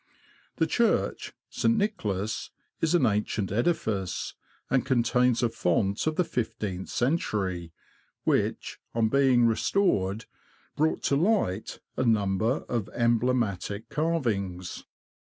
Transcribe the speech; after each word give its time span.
The 0.55 0.65
church 0.65 1.31
(St. 1.51 1.77
Nicholas) 1.77 2.49
is 2.81 2.95
an 2.95 3.05
ancient 3.05 3.51
edifice, 3.51 4.33
and 4.67 4.83
contains 4.83 5.43
a 5.43 5.49
font 5.49 6.07
of 6.07 6.15
the 6.15 6.23
fifteenth 6.23 6.89
century, 6.89 7.71
which, 8.23 8.79
on 8.95 9.09
being 9.09 9.45
restored, 9.45 10.25
brought 10.75 11.03
to 11.03 11.15
light 11.15 11.81
a 11.97 12.03
number 12.03 12.65
of 12.67 12.89
emblematic 12.95 13.89
carvings. 13.89 14.85